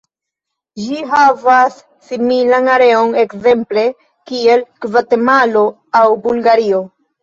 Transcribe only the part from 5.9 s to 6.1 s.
aŭ